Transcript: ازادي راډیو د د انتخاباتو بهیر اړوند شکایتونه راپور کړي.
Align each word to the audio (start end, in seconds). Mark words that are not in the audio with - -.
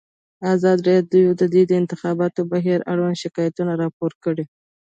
ازادي 0.53 0.83
راډیو 0.91 1.29
د 1.39 1.41
د 1.69 1.71
انتخاباتو 1.81 2.41
بهیر 2.51 2.79
اړوند 2.91 3.21
شکایتونه 3.23 3.71
راپور 3.83 4.11
کړي. 4.23 4.45